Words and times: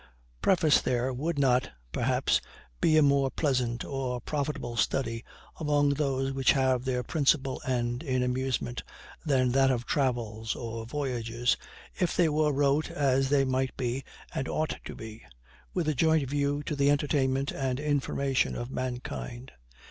PREFACE 0.41 0.81
THERE 0.81 1.13
would 1.13 1.37
not, 1.37 1.69
perhaps, 1.91 2.41
be 2.81 2.97
a 2.97 3.03
more 3.03 3.29
pleasant 3.29 3.85
or 3.85 4.19
profitable 4.19 4.75
study, 4.75 5.23
among 5.59 5.89
those 5.89 6.31
which 6.33 6.53
have 6.53 6.85
their 6.85 7.03
principal 7.03 7.61
end 7.67 8.01
in 8.01 8.23
amusement, 8.23 8.81
than 9.23 9.51
that 9.51 9.69
of 9.69 9.85
travels 9.85 10.55
or 10.55 10.87
voyages, 10.87 11.55
if 11.93 12.15
they 12.17 12.29
were 12.29 12.51
wrote 12.51 12.89
as 12.89 13.29
they 13.29 13.45
might 13.45 13.77
be 13.77 14.03
and 14.33 14.47
ought 14.47 14.75
to 14.85 14.95
be, 14.95 15.21
with 15.75 15.87
a 15.87 15.93
joint 15.93 16.27
view 16.27 16.63
to 16.63 16.75
the 16.75 16.89
entertainment 16.89 17.51
and 17.51 17.79
information 17.79 18.55
of 18.55 18.71
mankind. 18.71 19.51